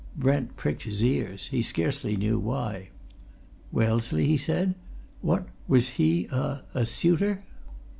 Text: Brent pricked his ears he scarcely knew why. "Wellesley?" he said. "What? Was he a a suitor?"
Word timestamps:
Brent 0.17 0.55
pricked 0.57 0.81
his 0.81 1.03
ears 1.03 1.49
he 1.49 1.61
scarcely 1.61 2.17
knew 2.17 2.39
why. 2.39 2.89
"Wellesley?" 3.71 4.25
he 4.25 4.35
said. 4.35 4.73
"What? 5.21 5.45
Was 5.67 5.89
he 5.89 6.25
a 6.31 6.63
a 6.73 6.87
suitor?" 6.87 7.43